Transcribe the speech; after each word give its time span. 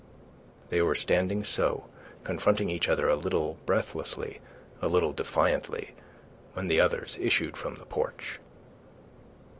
They 0.69 0.81
were 0.81 0.95
standing 0.95 1.43
so, 1.43 1.85
confronting 2.23 2.71
each 2.71 2.89
other 2.89 3.07
a 3.07 3.15
little 3.15 3.59
breathlessly, 3.67 4.39
a 4.81 4.87
little 4.87 5.13
defiantly, 5.13 5.91
when 6.53 6.67
the 6.69 6.81
others 6.81 7.19
issued 7.21 7.55
from 7.55 7.75
the 7.75 7.85
porch. 7.85 8.39